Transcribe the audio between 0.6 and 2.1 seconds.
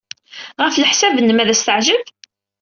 Ɣef leḥsab-nnem, ad as-teɛjeb?